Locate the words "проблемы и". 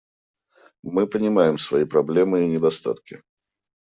1.85-2.49